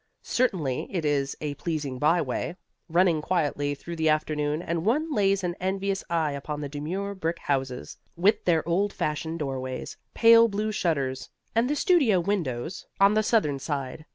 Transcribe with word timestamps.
Certainly 0.23 0.87
it 0.89 1.05
is 1.05 1.35
a 1.41 1.53
pleasing 1.53 1.99
byway, 1.99 2.55
running 2.89 3.21
quietly 3.21 3.75
through 3.75 3.97
the 3.97 4.09
afternoon, 4.09 4.59
and 4.59 4.83
one 4.83 5.13
lays 5.13 5.43
an 5.43 5.53
envious 5.59 6.03
eye 6.09 6.31
upon 6.31 6.59
the 6.61 6.67
demure 6.67 7.13
brick 7.13 7.37
houses, 7.37 7.99
with 8.15 8.43
their 8.45 8.67
old 8.67 8.93
fashioned 8.93 9.37
doorways, 9.37 9.97
pale 10.15 10.47
blue 10.47 10.71
shutters, 10.71 11.29
and 11.53 11.69
the 11.69 11.75
studio 11.75 12.19
windows 12.19 12.87
on 12.99 13.13
the 13.13 13.21
southern 13.21 13.59
side. 13.59 14.05